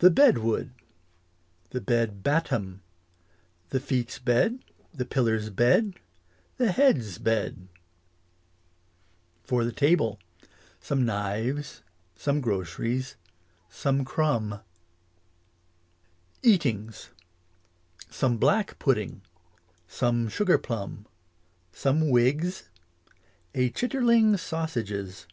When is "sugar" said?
20.28-20.58